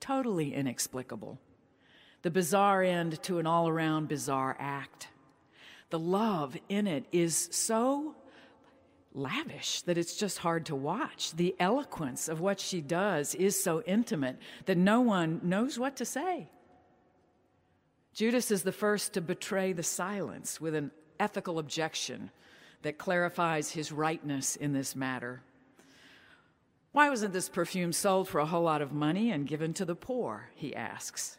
Totally 0.01 0.55
inexplicable. 0.55 1.41
The 2.23 2.31
bizarre 2.31 2.83
end 2.83 3.23
to 3.25 3.39
an 3.39 3.47
all 3.47 3.69
around 3.69 4.09
bizarre 4.09 4.57
act. 4.59 5.09
The 5.91 5.99
love 5.99 6.57
in 6.71 6.87
it 6.87 7.05
is 7.13 7.51
so 7.53 8.15
lavish 9.15 9.83
that 9.83 9.99
it's 9.99 10.17
just 10.17 10.39
hard 10.39 10.67
to 10.67 10.75
watch. 10.75 11.33
The 11.33 11.55
eloquence 11.59 12.29
of 12.29 12.41
what 12.41 12.61
she 12.61 12.81
does 12.81 13.35
is 13.35 13.63
so 13.63 13.83
intimate 13.83 14.39
that 14.67 14.79
no 14.79 15.01
one 15.01 15.41
knows 15.43 15.79
what 15.79 15.97
to 15.97 16.05
say. 16.05 16.49
Judas 18.15 18.51
is 18.51 18.63
the 18.63 18.73
first 18.73 19.15
to 19.15 19.21
betray 19.21 19.73
the 19.73 19.83
silence 19.83 20.61
with 20.61 20.75
an 20.75 20.91
ethical 21.19 21.59
objection 21.59 22.31
that 22.83 22.99
clarifies 22.99 23.71
his 23.71 23.93
rightness 23.93 24.57
in 24.57 24.73
this 24.73 24.95
matter. 24.95 25.43
Why 26.93 27.09
wasn't 27.09 27.33
this 27.33 27.49
perfume 27.49 27.93
sold 27.93 28.29
for 28.29 28.39
a 28.39 28.47
whole 28.47 28.65
lot 28.65 28.83
of 28.83 28.93
money 28.93 29.31
and 29.31 29.47
given 29.47 29.73
to 29.75 29.85
the 29.85 29.95
poor? 29.95 30.51
He 30.55 30.77
asks. 30.77 31.39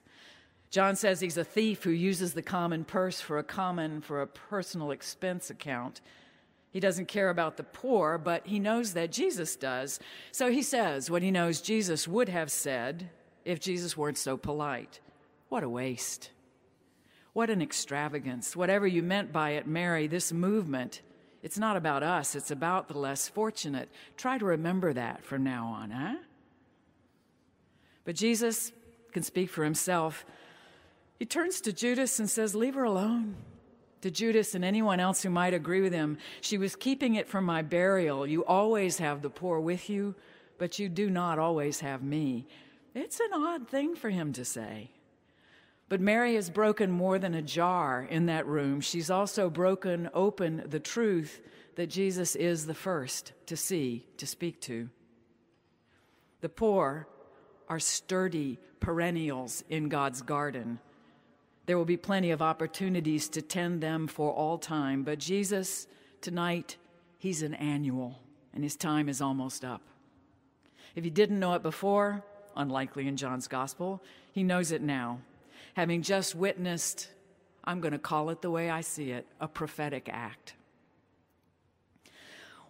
John 0.71 0.95
says 0.95 1.19
he's 1.19 1.37
a 1.37 1.43
thief 1.43 1.83
who 1.83 1.91
uses 1.91 2.33
the 2.33 2.41
common 2.41 2.85
purse 2.85 3.21
for 3.21 3.37
a 3.37 3.43
common, 3.43 4.01
for 4.01 4.21
a 4.21 4.27
personal 4.27 4.89
expense 4.89 5.51
account. 5.51 6.01
He 6.73 6.79
doesn't 6.79 7.07
care 7.07 7.29
about 7.29 7.55
the 7.55 7.63
poor, 7.63 8.17
but 8.17 8.47
he 8.47 8.59
knows 8.59 8.93
that 8.93 9.11
Jesus 9.11 9.55
does. 9.55 9.99
So 10.31 10.51
he 10.51 10.63
says 10.63 11.09
what 11.09 11.21
he 11.21 11.29
knows 11.29 11.61
Jesus 11.61 12.07
would 12.07 12.29
have 12.29 12.51
said 12.51 13.11
if 13.45 13.59
Jesus 13.59 13.95
weren't 13.95 14.17
so 14.17 14.37
polite. 14.37 14.99
What 15.49 15.63
a 15.63 15.69
waste. 15.69 16.31
What 17.33 17.51
an 17.51 17.61
extravagance. 17.61 18.55
Whatever 18.55 18.87
you 18.87 19.03
meant 19.03 19.31
by 19.31 19.51
it, 19.51 19.67
Mary, 19.67 20.07
this 20.07 20.33
movement, 20.33 21.03
it's 21.43 21.59
not 21.59 21.77
about 21.77 22.01
us, 22.01 22.33
it's 22.33 22.49
about 22.49 22.87
the 22.87 22.97
less 22.97 23.27
fortunate. 23.27 23.89
Try 24.17 24.39
to 24.39 24.45
remember 24.45 24.93
that 24.93 25.23
from 25.23 25.43
now 25.43 25.67
on, 25.67 25.91
huh? 25.91 26.15
But 28.03 28.15
Jesus 28.15 28.71
can 29.11 29.21
speak 29.21 29.51
for 29.51 29.63
himself. 29.63 30.25
He 31.19 31.25
turns 31.25 31.61
to 31.61 31.71
Judas 31.71 32.19
and 32.19 32.27
says, 32.27 32.55
Leave 32.55 32.73
her 32.73 32.83
alone. 32.83 33.35
To 34.03 34.11
Judas 34.11 34.53
and 34.53 34.65
anyone 34.65 34.99
else 34.99 35.23
who 35.23 35.29
might 35.29 35.53
agree 35.53 35.79
with 35.79 35.93
him, 35.93 36.17
she 36.41 36.57
was 36.57 36.75
keeping 36.75 37.15
it 37.15 37.25
from 37.25 37.45
my 37.45 37.61
burial. 37.61 38.27
You 38.27 38.43
always 38.43 38.97
have 38.97 39.21
the 39.21 39.29
poor 39.29 39.61
with 39.61 39.89
you, 39.89 40.13
but 40.57 40.77
you 40.77 40.89
do 40.89 41.09
not 41.09 41.39
always 41.39 41.79
have 41.79 42.03
me. 42.03 42.45
It's 42.93 43.21
an 43.21 43.31
odd 43.31 43.69
thing 43.69 43.95
for 43.95 44.09
him 44.09 44.33
to 44.33 44.43
say. 44.43 44.91
But 45.87 46.01
Mary 46.01 46.35
has 46.35 46.49
broken 46.49 46.91
more 46.91 47.17
than 47.17 47.33
a 47.33 47.41
jar 47.41 48.05
in 48.09 48.25
that 48.25 48.45
room. 48.45 48.81
She's 48.81 49.09
also 49.09 49.49
broken 49.49 50.09
open 50.13 50.65
the 50.67 50.81
truth 50.81 51.39
that 51.75 51.87
Jesus 51.87 52.35
is 52.35 52.65
the 52.65 52.73
first 52.73 53.31
to 53.45 53.55
see, 53.55 54.05
to 54.17 54.27
speak 54.27 54.59
to. 54.63 54.89
The 56.41 56.49
poor 56.49 57.07
are 57.69 57.79
sturdy 57.79 58.59
perennials 58.81 59.63
in 59.69 59.87
God's 59.87 60.21
garden. 60.21 60.79
There 61.65 61.77
will 61.77 61.85
be 61.85 61.97
plenty 61.97 62.31
of 62.31 62.41
opportunities 62.41 63.29
to 63.29 63.41
tend 63.41 63.81
them 63.81 64.07
for 64.07 64.31
all 64.31 64.57
time. 64.57 65.03
But 65.03 65.19
Jesus, 65.19 65.87
tonight, 66.21 66.77
he's 67.17 67.41
an 67.41 67.53
annual, 67.53 68.19
and 68.53 68.63
his 68.63 68.75
time 68.75 69.07
is 69.07 69.21
almost 69.21 69.63
up. 69.63 69.81
If 70.95 71.05
you 71.05 71.11
didn't 71.11 71.39
know 71.39 71.53
it 71.53 71.63
before, 71.63 72.23
unlikely 72.55 73.07
in 73.07 73.17
John's 73.17 73.47
gospel, 73.47 74.03
he 74.31 74.43
knows 74.43 74.71
it 74.71 74.81
now. 74.81 75.19
Having 75.75 76.03
just 76.03 76.35
witnessed, 76.35 77.09
I'm 77.63 77.79
going 77.79 77.93
to 77.93 77.99
call 77.99 78.29
it 78.29 78.41
the 78.41 78.51
way 78.51 78.69
I 78.69 78.81
see 78.81 79.11
it, 79.11 79.25
a 79.39 79.47
prophetic 79.47 80.09
act. 80.11 80.53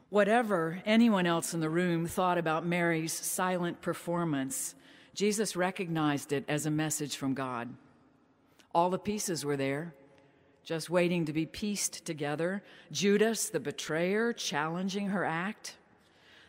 Whatever 0.10 0.82
anyone 0.86 1.26
else 1.26 1.56
in 1.56 1.60
the 1.60 1.70
room 1.70 2.06
thought 2.06 2.38
about 2.38 2.66
Mary's 2.66 3.12
silent 3.12 3.82
performance, 3.82 4.76
Jesus 5.16 5.56
recognized 5.56 6.32
it 6.32 6.46
as 6.48 6.68
a 6.68 6.72
message 6.72 7.18
from 7.18 7.34
God. 7.34 7.70
All 8.74 8.90
the 8.90 8.98
pieces 8.98 9.46
were 9.46 9.58
there, 9.58 9.94
just 10.64 10.90
waiting 10.90 11.26
to 11.26 11.34
be 11.34 11.46
pieced 11.46 12.06
together. 12.06 12.64
Judas, 12.92 13.50
the 13.50 13.60
betrayer, 13.60 14.34
challenging 14.34 15.10
her 15.10 15.24
act. 15.26 15.76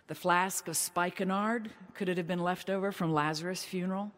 The 0.06 0.14
flask 0.14 0.68
of 0.68 0.76
spikenard, 0.76 1.70
could 1.94 2.08
it 2.08 2.16
have 2.18 2.26
been 2.26 2.42
left 2.42 2.70
over 2.70 2.92
from 2.92 3.12
Lazarus' 3.12 3.64
funeral? 3.64 4.12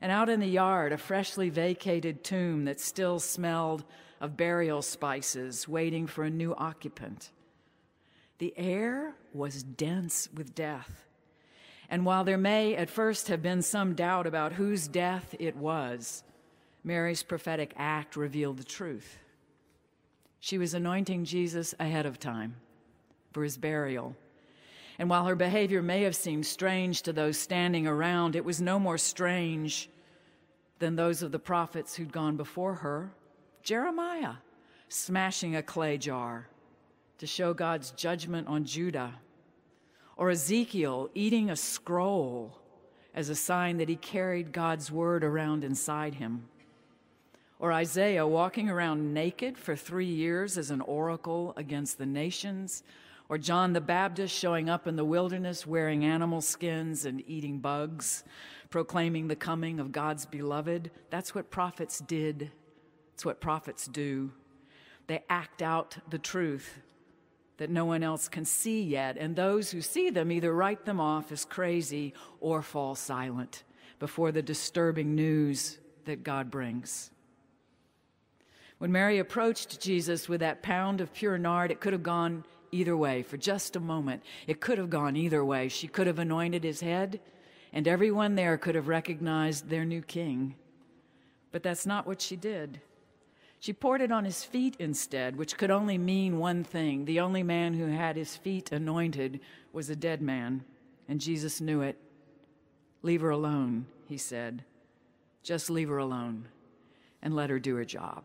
And 0.00 0.10
out 0.10 0.28
in 0.28 0.40
the 0.40 0.46
yard, 0.46 0.92
a 0.92 0.98
freshly 0.98 1.48
vacated 1.48 2.24
tomb 2.24 2.64
that 2.64 2.80
still 2.80 3.20
smelled 3.20 3.84
of 4.20 4.36
burial 4.36 4.82
spices, 4.82 5.68
waiting 5.68 6.06
for 6.06 6.24
a 6.24 6.30
new 6.30 6.54
occupant. 6.54 7.30
The 8.38 8.54
air 8.56 9.14
was 9.32 9.62
dense 9.62 10.28
with 10.34 10.54
death. 10.54 11.04
And 11.88 12.04
while 12.04 12.24
there 12.24 12.38
may 12.38 12.74
at 12.74 12.90
first 12.90 13.28
have 13.28 13.42
been 13.42 13.62
some 13.62 13.94
doubt 13.94 14.26
about 14.26 14.54
whose 14.54 14.88
death 14.88 15.34
it 15.38 15.56
was, 15.56 16.24
Mary's 16.84 17.22
prophetic 17.22 17.72
act 17.76 18.16
revealed 18.16 18.58
the 18.58 18.64
truth. 18.64 19.18
She 20.40 20.58
was 20.58 20.74
anointing 20.74 21.24
Jesus 21.24 21.74
ahead 21.78 22.06
of 22.06 22.18
time 22.18 22.56
for 23.32 23.44
his 23.44 23.56
burial. 23.56 24.16
And 24.98 25.08
while 25.08 25.26
her 25.26 25.36
behavior 25.36 25.82
may 25.82 26.02
have 26.02 26.16
seemed 26.16 26.44
strange 26.44 27.02
to 27.02 27.12
those 27.12 27.38
standing 27.38 27.86
around, 27.86 28.34
it 28.34 28.44
was 28.44 28.60
no 28.60 28.78
more 28.78 28.98
strange 28.98 29.88
than 30.80 30.96
those 30.96 31.22
of 31.22 31.30
the 31.30 31.38
prophets 31.38 31.94
who'd 31.94 32.12
gone 32.12 32.36
before 32.36 32.74
her. 32.74 33.10
Jeremiah 33.62 34.34
smashing 34.88 35.56
a 35.56 35.62
clay 35.62 35.96
jar 35.96 36.48
to 37.18 37.26
show 37.26 37.54
God's 37.54 37.92
judgment 37.92 38.48
on 38.48 38.64
Judah, 38.64 39.14
or 40.16 40.30
Ezekiel 40.30 41.08
eating 41.14 41.50
a 41.50 41.56
scroll 41.56 42.58
as 43.14 43.28
a 43.28 43.34
sign 43.34 43.76
that 43.76 43.88
he 43.88 43.96
carried 43.96 44.52
God's 44.52 44.90
word 44.90 45.22
around 45.22 45.62
inside 45.62 46.14
him 46.14 46.48
or 47.62 47.72
Isaiah 47.72 48.26
walking 48.26 48.68
around 48.68 49.14
naked 49.14 49.56
for 49.56 49.76
three 49.76 50.04
years 50.04 50.58
as 50.58 50.72
an 50.72 50.80
oracle 50.80 51.54
against 51.56 51.96
the 51.96 52.04
nations, 52.04 52.82
or 53.28 53.38
John 53.38 53.72
the 53.72 53.80
Baptist 53.80 54.36
showing 54.36 54.68
up 54.68 54.88
in 54.88 54.96
the 54.96 55.04
wilderness 55.04 55.64
wearing 55.64 56.04
animal 56.04 56.40
skins 56.40 57.04
and 57.04 57.22
eating 57.28 57.60
bugs, 57.60 58.24
proclaiming 58.68 59.28
the 59.28 59.36
coming 59.36 59.78
of 59.78 59.92
God's 59.92 60.26
beloved. 60.26 60.90
That's 61.10 61.36
what 61.36 61.52
prophets 61.52 62.00
did. 62.00 62.50
It's 63.14 63.24
what 63.24 63.40
prophets 63.40 63.86
do. 63.86 64.32
They 65.06 65.22
act 65.30 65.62
out 65.62 65.96
the 66.10 66.18
truth 66.18 66.80
that 67.58 67.70
no 67.70 67.84
one 67.84 68.02
else 68.02 68.28
can 68.28 68.44
see 68.44 68.82
yet, 68.82 69.16
and 69.16 69.36
those 69.36 69.70
who 69.70 69.82
see 69.82 70.10
them 70.10 70.32
either 70.32 70.52
write 70.52 70.84
them 70.84 70.98
off 70.98 71.30
as 71.30 71.44
crazy 71.44 72.12
or 72.40 72.60
fall 72.60 72.96
silent 72.96 73.62
before 74.00 74.32
the 74.32 74.42
disturbing 74.42 75.14
news 75.14 75.78
that 76.06 76.24
God 76.24 76.50
brings. 76.50 77.12
When 78.82 78.90
Mary 78.90 79.20
approached 79.20 79.80
Jesus 79.80 80.28
with 80.28 80.40
that 80.40 80.60
pound 80.60 81.00
of 81.00 81.14
pure 81.14 81.38
nard, 81.38 81.70
it 81.70 81.78
could 81.78 81.92
have 81.92 82.02
gone 82.02 82.42
either 82.72 82.96
way 82.96 83.22
for 83.22 83.36
just 83.36 83.76
a 83.76 83.80
moment. 83.80 84.24
It 84.48 84.60
could 84.60 84.76
have 84.76 84.90
gone 84.90 85.14
either 85.14 85.44
way. 85.44 85.68
She 85.68 85.86
could 85.86 86.08
have 86.08 86.18
anointed 86.18 86.64
his 86.64 86.80
head, 86.80 87.20
and 87.72 87.86
everyone 87.86 88.34
there 88.34 88.58
could 88.58 88.74
have 88.74 88.88
recognized 88.88 89.68
their 89.68 89.84
new 89.84 90.02
king. 90.02 90.56
But 91.52 91.62
that's 91.62 91.86
not 91.86 92.08
what 92.08 92.20
she 92.20 92.34
did. 92.34 92.80
She 93.60 93.72
poured 93.72 94.00
it 94.00 94.10
on 94.10 94.24
his 94.24 94.42
feet 94.42 94.74
instead, 94.80 95.36
which 95.36 95.56
could 95.56 95.70
only 95.70 95.96
mean 95.96 96.40
one 96.40 96.64
thing. 96.64 97.04
The 97.04 97.20
only 97.20 97.44
man 97.44 97.74
who 97.74 97.86
had 97.86 98.16
his 98.16 98.36
feet 98.36 98.72
anointed 98.72 99.38
was 99.72 99.90
a 99.90 99.94
dead 99.94 100.20
man, 100.20 100.64
and 101.08 101.20
Jesus 101.20 101.60
knew 101.60 101.82
it. 101.82 101.98
Leave 103.02 103.20
her 103.20 103.30
alone, 103.30 103.86
he 104.08 104.18
said. 104.18 104.64
Just 105.44 105.70
leave 105.70 105.88
her 105.88 105.98
alone 105.98 106.48
and 107.22 107.36
let 107.36 107.48
her 107.48 107.60
do 107.60 107.76
her 107.76 107.84
job. 107.84 108.24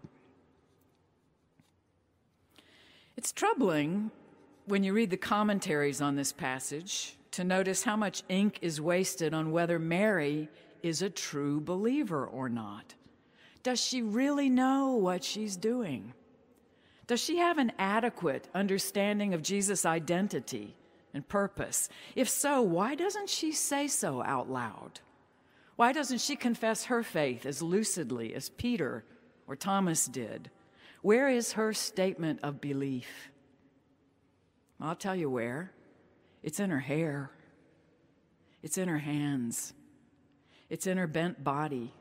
It's 3.18 3.32
troubling 3.32 4.12
when 4.68 4.84
you 4.84 4.94
read 4.94 5.10
the 5.10 5.18
commentaries 5.18 6.02
on 6.02 6.16
this 6.16 6.32
passage 6.32 7.16
to 7.32 7.44
notice 7.44 7.84
how 7.84 7.96
much 7.96 8.22
ink 8.30 8.60
is 8.62 8.80
wasted 8.80 9.34
on 9.34 9.52
whether 9.52 9.80
Mary 9.80 10.50
is 10.84 11.02
a 11.02 11.10
true 11.10 11.60
believer 11.60 12.28
or 12.28 12.48
not. 12.48 12.94
Does 13.64 13.80
she 13.80 14.04
really 14.04 14.50
know 14.50 14.92
what 14.92 15.24
she's 15.24 15.58
doing? 15.58 16.14
Does 17.08 17.20
she 17.20 17.38
have 17.38 17.58
an 17.58 17.72
adequate 17.80 18.50
understanding 18.54 19.34
of 19.34 19.42
Jesus' 19.42 19.84
identity 19.84 20.76
and 21.12 21.28
purpose? 21.28 21.90
If 22.16 22.30
so, 22.30 22.62
why 22.62 22.94
doesn't 22.94 23.30
she 23.30 23.52
say 23.52 23.88
so 23.88 24.22
out 24.22 24.48
loud? 24.48 25.00
Why 25.76 25.92
doesn't 25.92 26.22
she 26.22 26.36
confess 26.36 26.86
her 26.86 27.02
faith 27.02 27.48
as 27.48 27.64
lucidly 27.64 28.36
as 28.36 28.50
Peter 28.50 29.04
or 29.48 29.56
Thomas 29.56 30.06
did? 30.06 30.52
Where 31.08 31.30
is 31.30 31.54
her 31.54 31.72
statement 31.72 32.42
of 32.44 32.60
belief? 32.60 33.32
I'll 34.82 34.94
tell 34.94 35.16
you 35.16 35.30
where. 35.30 35.72
It's 36.44 36.60
in 36.60 36.70
her 36.70 36.82
hair, 36.82 37.32
it's 38.62 38.78
in 38.78 38.90
her 38.90 38.98
hands, 38.98 39.74
it's 40.70 40.86
in 40.86 40.98
her 40.98 41.08
bent 41.08 41.46
body, 41.46 41.94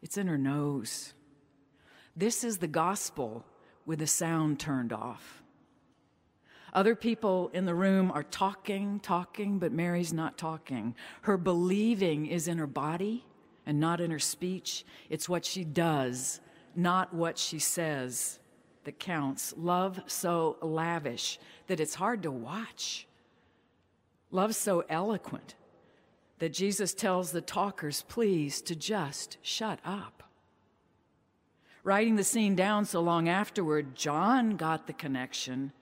it's 0.00 0.16
in 0.16 0.26
her 0.28 0.38
nose. 0.38 1.12
This 2.16 2.44
is 2.44 2.56
the 2.56 2.66
gospel 2.66 3.44
with 3.84 3.98
the 3.98 4.06
sound 4.06 4.58
turned 4.58 4.94
off. 4.94 5.42
Other 6.72 6.94
people 6.94 7.50
in 7.52 7.66
the 7.66 7.74
room 7.74 8.10
are 8.10 8.22
talking, 8.22 9.00
talking, 9.00 9.58
but 9.58 9.70
Mary's 9.70 10.14
not 10.14 10.38
talking. 10.38 10.94
Her 11.20 11.36
believing 11.36 12.24
is 12.24 12.48
in 12.48 12.56
her 12.56 12.66
body 12.66 13.26
and 13.66 13.78
not 13.78 14.00
in 14.00 14.10
her 14.10 14.18
speech. 14.18 14.86
It's 15.10 15.28
what 15.28 15.44
she 15.44 15.62
does, 15.62 16.40
not 16.76 17.14
what 17.14 17.38
she 17.38 17.58
says, 17.58 18.38
that 18.84 18.98
counts. 18.98 19.54
Love 19.56 20.00
so 20.06 20.56
lavish 20.60 21.38
that 21.66 21.80
it's 21.80 21.94
hard 21.94 22.22
to 22.22 22.30
watch. 22.30 23.06
Love 24.30 24.54
so 24.54 24.84
eloquent 24.88 25.54
that 26.38 26.52
Jesus 26.52 26.92
tells 26.92 27.30
the 27.30 27.40
talkers, 27.40 28.04
please, 28.08 28.60
to 28.62 28.74
just 28.74 29.38
shut 29.42 29.78
up. 29.84 30.22
Writing 31.82 32.16
the 32.16 32.24
scene 32.24 32.54
down 32.54 32.84
so 32.84 33.00
long 33.00 33.28
afterward, 33.28 33.94
John 33.94 34.56
got 34.56 34.86
the 34.86 34.92
connection 34.92 35.72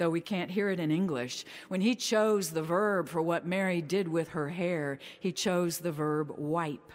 though 0.00 0.10
we 0.10 0.20
can't 0.22 0.50
hear 0.50 0.70
it 0.70 0.80
in 0.80 0.90
English. 0.90 1.44
When 1.68 1.82
he 1.82 1.94
chose 1.94 2.50
the 2.50 2.62
verb 2.62 3.06
for 3.06 3.20
what 3.20 3.46
Mary 3.46 3.82
did 3.82 4.08
with 4.08 4.30
her 4.30 4.48
hair, 4.48 4.98
he 5.20 5.30
chose 5.30 5.78
the 5.78 5.92
verb 5.92 6.32
wipe. 6.38 6.90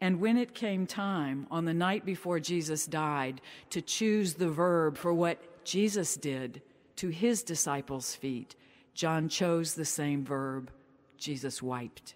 And 0.00 0.20
when 0.20 0.36
it 0.36 0.54
came 0.54 0.86
time 0.86 1.46
on 1.50 1.64
the 1.64 1.74
night 1.74 2.04
before 2.04 2.40
Jesus 2.40 2.86
died 2.86 3.40
to 3.70 3.80
choose 3.80 4.34
the 4.34 4.48
verb 4.48 4.96
for 4.96 5.12
what 5.12 5.64
Jesus 5.64 6.16
did 6.16 6.62
to 6.96 7.08
his 7.08 7.42
disciples' 7.42 8.14
feet, 8.14 8.56
John 8.94 9.28
chose 9.28 9.74
the 9.74 9.84
same 9.84 10.24
verb 10.24 10.70
Jesus 11.16 11.62
wiped. 11.62 12.14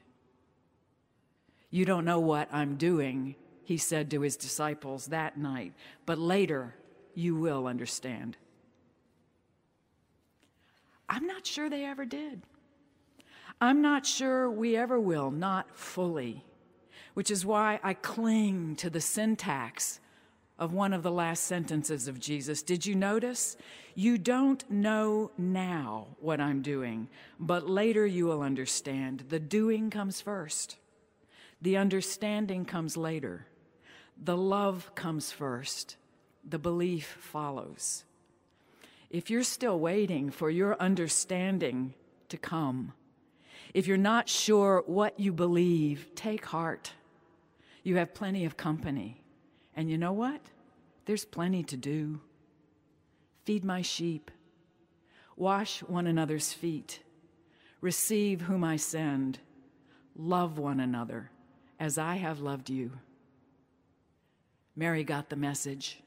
You 1.70 1.84
don't 1.84 2.04
know 2.04 2.20
what 2.20 2.48
I'm 2.52 2.76
doing, 2.76 3.34
he 3.64 3.78
said 3.78 4.10
to 4.10 4.20
his 4.20 4.36
disciples 4.36 5.06
that 5.06 5.38
night, 5.38 5.72
but 6.06 6.18
later 6.18 6.74
you 7.14 7.34
will 7.34 7.66
understand. 7.66 8.36
I'm 11.08 11.26
not 11.26 11.46
sure 11.46 11.68
they 11.68 11.84
ever 11.84 12.04
did. 12.04 12.42
I'm 13.60 13.82
not 13.82 14.04
sure 14.04 14.50
we 14.50 14.76
ever 14.76 15.00
will, 15.00 15.30
not 15.30 15.76
fully, 15.76 16.44
which 17.14 17.30
is 17.30 17.46
why 17.46 17.80
I 17.82 17.94
cling 17.94 18.76
to 18.76 18.90
the 18.90 19.00
syntax 19.00 20.00
of 20.58 20.72
one 20.72 20.92
of 20.92 21.02
the 21.02 21.10
last 21.10 21.44
sentences 21.44 22.06
of 22.06 22.20
Jesus. 22.20 22.62
Did 22.62 22.86
you 22.86 22.94
notice? 22.94 23.56
You 23.94 24.18
don't 24.18 24.68
know 24.70 25.30
now 25.36 26.08
what 26.20 26.40
I'm 26.40 26.62
doing, 26.62 27.08
but 27.40 27.68
later 27.68 28.06
you 28.06 28.26
will 28.26 28.42
understand. 28.42 29.24
The 29.28 29.40
doing 29.40 29.90
comes 29.90 30.20
first, 30.20 30.76
the 31.60 31.76
understanding 31.76 32.64
comes 32.64 32.96
later, 32.96 33.46
the 34.22 34.36
love 34.36 34.94
comes 34.94 35.32
first, 35.32 35.96
the 36.44 36.58
belief 36.58 37.16
follows 37.20 38.04
if 39.14 39.30
you're 39.30 39.44
still 39.44 39.78
waiting 39.78 40.28
for 40.28 40.50
your 40.50 40.76
understanding 40.80 41.94
to 42.28 42.36
come, 42.36 42.92
if 43.72 43.86
you're 43.86 43.96
not 43.96 44.28
sure 44.28 44.82
what 44.86 45.20
you 45.20 45.32
believe, 45.32 46.08
take 46.16 46.46
heart. 46.46 46.90
You 47.84 47.96
have 47.98 48.14
plenty 48.14 48.44
of 48.44 48.56
company. 48.56 49.22
And 49.76 49.88
you 49.88 49.96
know 49.96 50.12
what? 50.12 50.40
There's 51.04 51.24
plenty 51.24 51.62
to 51.64 51.76
do. 51.76 52.20
Feed 53.44 53.64
my 53.64 53.82
sheep, 53.82 54.30
wash 55.36 55.80
one 55.80 56.06
another's 56.06 56.52
feet, 56.52 57.00
receive 57.82 58.40
whom 58.40 58.64
I 58.64 58.76
send, 58.76 59.38
love 60.16 60.58
one 60.58 60.80
another 60.80 61.30
as 61.78 61.98
I 61.98 62.14
have 62.14 62.40
loved 62.40 62.70
you. 62.70 62.92
Mary 64.74 65.04
got 65.04 65.28
the 65.28 65.36
message 65.36 66.02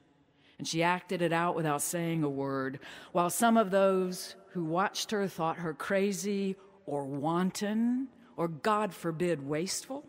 and 0.58 0.68
she 0.68 0.82
acted 0.82 1.22
it 1.22 1.32
out 1.32 1.56
without 1.56 1.84
saying 1.84 2.24
a 2.24 2.30
word, 2.30 2.80
while 3.12 3.30
some 3.30 3.58
of 3.58 3.70
those 3.70 4.36
who 4.54 4.64
watched 4.64 5.12
her 5.12 5.28
thought 5.28 5.58
her 5.58 5.76
crazy 5.76 6.56
or 6.88 7.06
wanton 7.06 8.08
or, 8.36 8.48
God 8.48 8.94
forbid, 8.94 9.48
wasteful. 9.48 10.06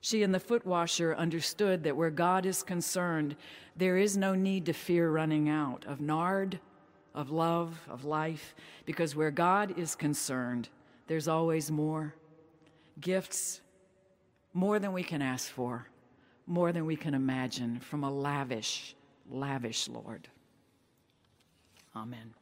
She 0.00 0.22
and 0.22 0.34
the 0.34 0.40
foot 0.40 0.64
washer 0.64 1.14
understood 1.14 1.84
that 1.84 1.96
where 1.96 2.10
God 2.10 2.46
is 2.46 2.62
concerned, 2.62 3.36
there 3.76 3.96
is 3.96 4.16
no 4.16 4.34
need 4.34 4.66
to 4.66 4.72
fear 4.72 5.10
running 5.10 5.48
out 5.48 5.84
of 5.86 6.00
nard, 6.00 6.58
of 7.14 7.30
love, 7.30 7.78
of 7.88 8.04
life, 8.04 8.54
because 8.86 9.14
where 9.14 9.30
God 9.30 9.78
is 9.78 9.94
concerned, 9.94 10.68
there's 11.06 11.28
always 11.28 11.70
more 11.70 12.14
gifts, 13.00 13.60
more 14.54 14.78
than 14.78 14.92
we 14.92 15.02
can 15.02 15.20
ask 15.20 15.50
for, 15.50 15.86
more 16.46 16.72
than 16.72 16.86
we 16.86 16.96
can 16.96 17.14
imagine 17.14 17.80
from 17.80 18.04
a 18.04 18.10
lavish 18.10 18.94
lavish, 19.30 19.88
Lord. 19.88 20.28
Amen. 21.94 22.34